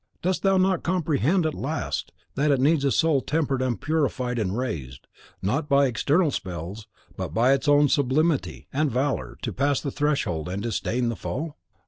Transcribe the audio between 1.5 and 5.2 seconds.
last, that it needs a soul tempered and purified and raised,